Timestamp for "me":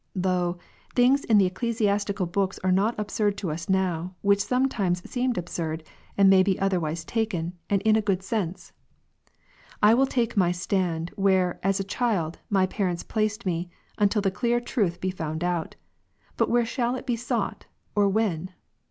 13.45-13.69